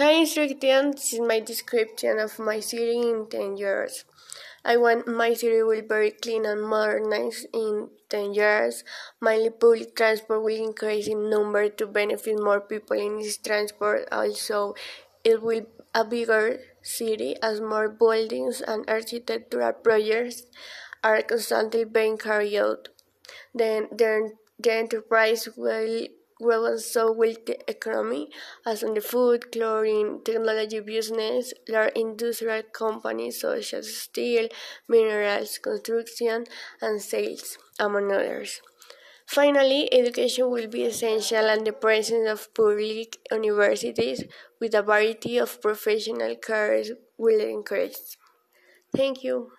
[0.00, 4.06] Hi instructor, this is my description of my city in 10 years.
[4.64, 8.82] I want my city will be very clean and modernized in 10 years.
[9.20, 14.08] My public transport will increase in number to benefit more people in this transport.
[14.10, 14.74] Also,
[15.22, 20.46] it will a bigger city as more buildings and architectural projects
[21.04, 22.88] are constantly being carried out.
[23.54, 26.06] Then the, the enterprise will
[26.42, 28.30] grow so will the economy,
[28.66, 34.48] as in the food, clothing, technology business, large industrial companies such as steel,
[34.88, 36.46] minerals, construction,
[36.80, 38.60] and sales, among others.
[39.26, 44.24] Finally, education will be essential and the presence of public universities
[44.60, 48.16] with a variety of professional careers will increase.
[48.96, 49.52] Thank you.